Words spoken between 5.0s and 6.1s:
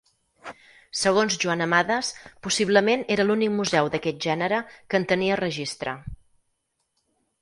en tenia registre.